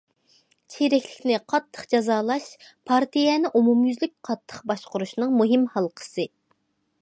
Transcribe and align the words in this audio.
چىرىكلىكنى 0.75 1.35
قاتتىق 1.53 1.83
جازالاش 1.91 2.47
پارتىيەنى 2.93 3.53
ئومۇميۈزلۈك 3.59 4.15
قاتتىق 4.31 4.65
باشقۇرۇشنىڭ 4.73 5.37
مۇھىم 5.43 5.69
ھالقىسى. 5.77 6.27